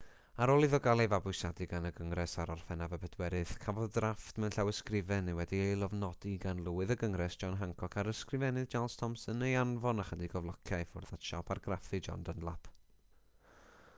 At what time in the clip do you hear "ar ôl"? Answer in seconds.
0.43-0.65